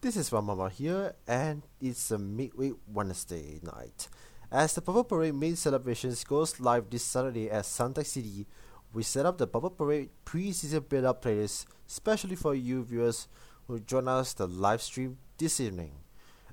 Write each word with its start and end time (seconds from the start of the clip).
This 0.00 0.16
is 0.16 0.30
Mama 0.30 0.68
here, 0.68 1.16
and 1.26 1.66
it's 1.80 2.12
a 2.12 2.18
midweek 2.18 2.74
Wednesday 2.86 3.58
night. 3.64 4.08
As 4.48 4.72
the 4.72 4.80
Purple 4.80 5.02
Parade 5.02 5.34
main 5.34 5.56
celebrations 5.56 6.22
goes 6.22 6.60
live 6.60 6.88
this 6.88 7.02
Saturday 7.02 7.50
at 7.50 7.64
Suntec 7.64 8.06
City, 8.06 8.46
we 8.92 9.02
set 9.02 9.26
up 9.26 9.38
the 9.38 9.48
Purple 9.48 9.70
Parade 9.70 10.10
pre-season 10.24 10.84
build-up 10.88 11.24
playlist 11.24 11.66
specially 11.88 12.36
for 12.36 12.54
you 12.54 12.84
viewers 12.84 13.26
who 13.66 13.80
join 13.80 14.06
us 14.06 14.34
the 14.34 14.46
live 14.46 14.82
stream 14.82 15.18
this 15.36 15.58
evening. 15.58 15.90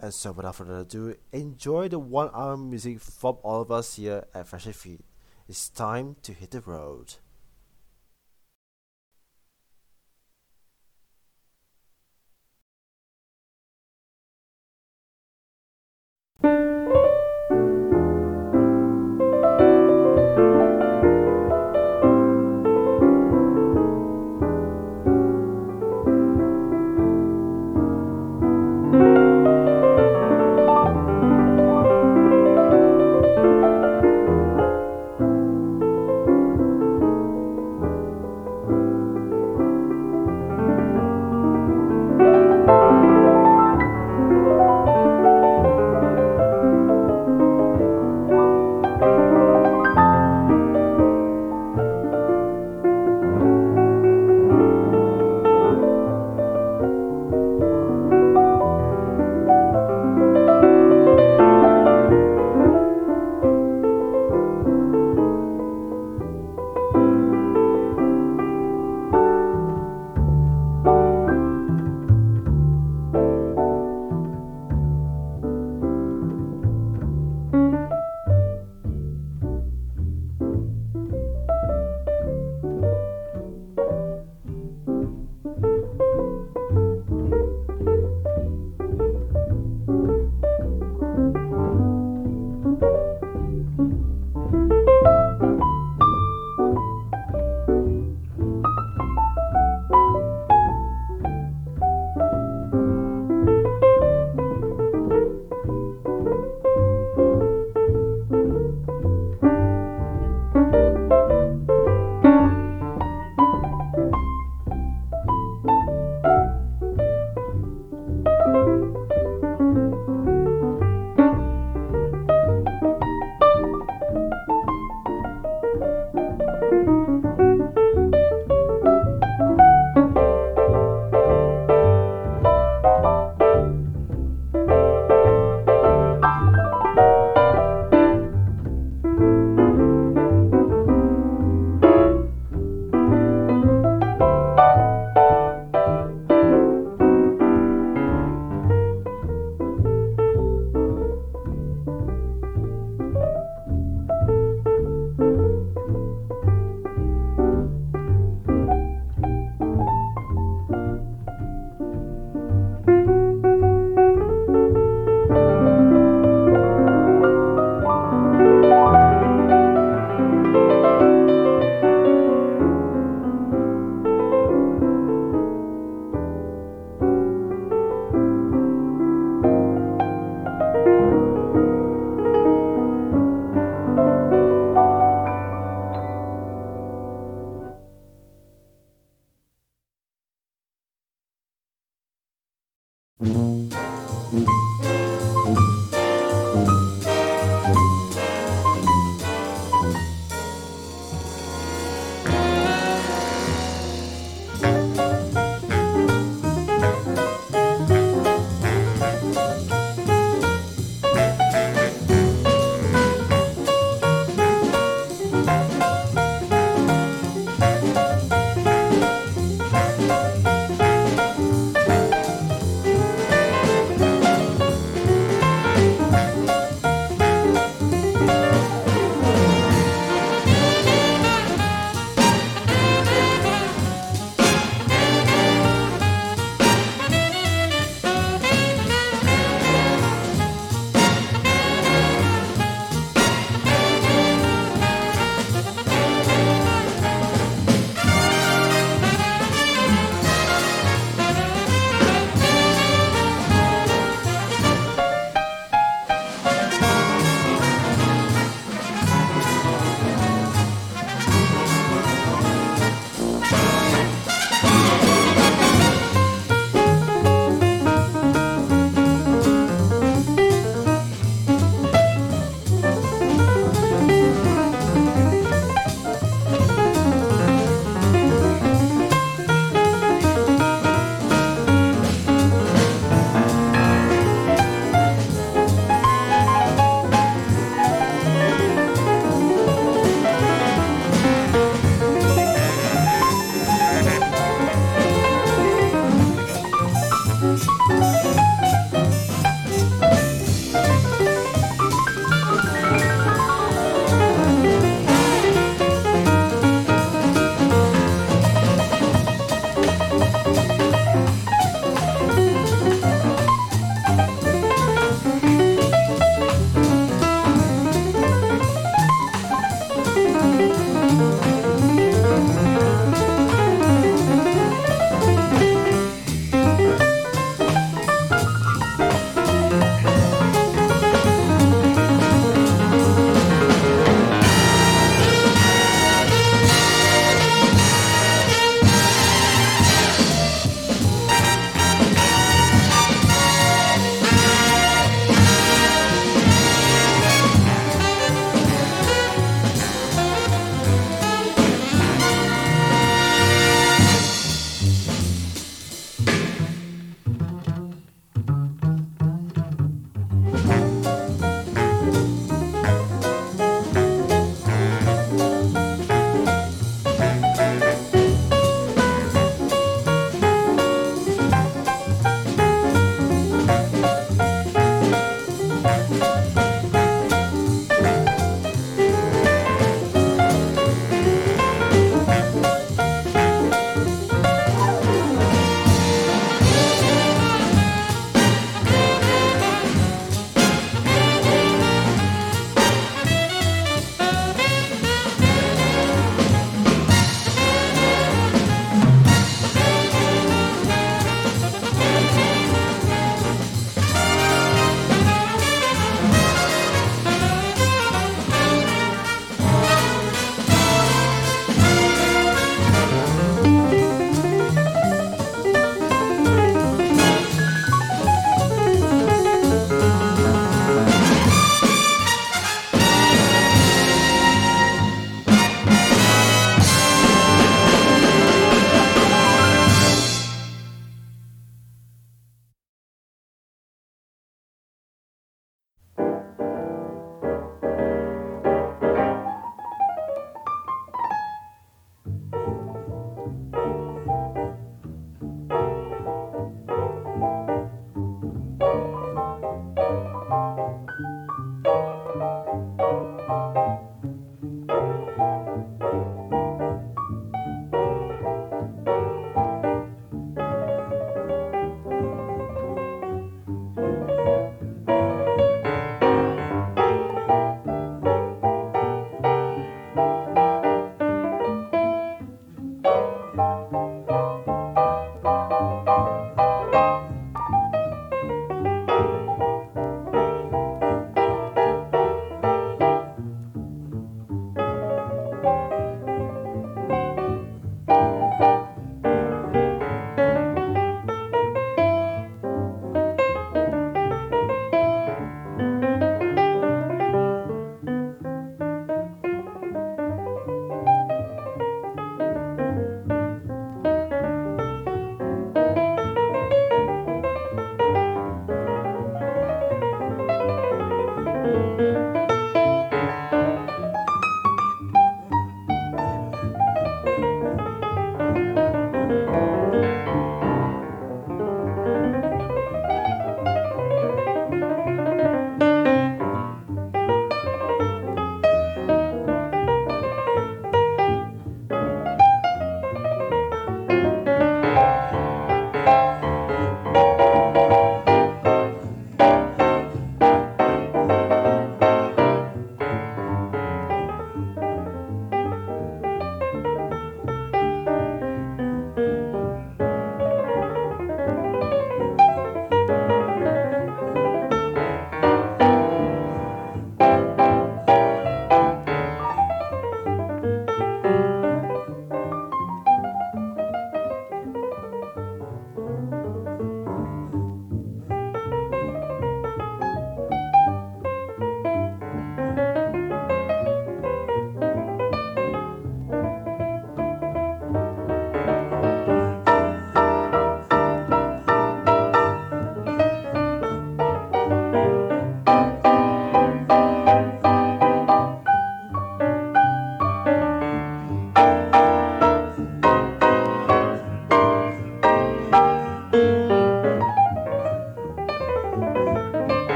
And 0.00 0.14
so 0.14 0.32
without 0.32 0.54
further 0.54 0.78
ado, 0.78 1.14
enjoy 1.30 1.88
the 1.88 1.98
one-hour 1.98 2.56
music 2.56 3.00
from 3.00 3.36
all 3.42 3.60
of 3.60 3.70
us 3.70 3.96
here 3.96 4.24
at 4.34 4.48
Friendship 4.48 4.76
Feed. 4.76 5.00
It's 5.46 5.68
time 5.68 6.16
to 6.22 6.32
hit 6.32 6.52
the 6.52 6.62
road. 6.62 7.16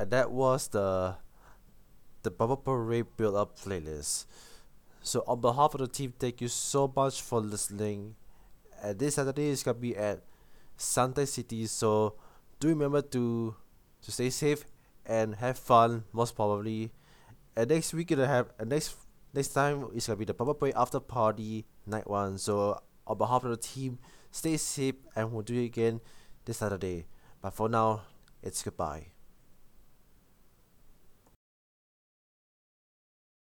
And 0.00 0.10
that 0.12 0.32
was 0.32 0.68
the 0.68 1.16
the 2.22 2.30
Purple 2.30 2.56
Parade 2.56 3.04
build 3.18 3.36
up 3.36 3.60
playlist. 3.60 4.24
So 5.02 5.22
on 5.28 5.42
behalf 5.42 5.74
of 5.74 5.80
the 5.80 5.88
team, 5.88 6.14
thank 6.18 6.40
you 6.40 6.48
so 6.48 6.90
much 6.96 7.20
for 7.20 7.38
listening. 7.38 8.16
And 8.82 8.98
this 8.98 9.16
Saturday 9.16 9.52
is 9.52 9.62
gonna 9.62 9.76
be 9.76 9.94
at 9.94 10.24
Suntec 10.78 11.28
City, 11.28 11.66
so 11.66 12.16
do 12.60 12.68
remember 12.68 13.02
to 13.12 13.54
to 14.00 14.08
stay 14.10 14.30
safe 14.30 14.64
and 15.04 15.36
have 15.36 15.58
fun. 15.58 16.04
Most 16.16 16.34
probably, 16.34 16.92
and 17.54 17.68
next 17.68 17.92
week 17.92 18.08
gonna 18.08 18.26
have 18.26 18.48
and 18.58 18.70
next 18.70 18.96
next 19.36 19.52
time 19.52 19.92
is 19.92 20.06
gonna 20.06 20.16
be 20.16 20.24
the 20.24 20.32
Purple 20.32 20.54
Parade 20.54 20.80
after 20.80 20.98
party 20.98 21.66
night 21.84 22.08
one. 22.08 22.38
So 22.38 22.80
on 23.06 23.18
behalf 23.18 23.44
of 23.44 23.50
the 23.52 23.60
team, 23.60 23.98
stay 24.32 24.56
safe 24.56 24.96
and 25.14 25.30
we'll 25.30 25.44
do 25.44 25.60
it 25.60 25.68
again 25.68 26.00
this 26.46 26.56
Saturday. 26.56 27.04
But 27.42 27.52
for 27.52 27.68
now, 27.68 28.08
it's 28.40 28.62
goodbye. 28.62 29.19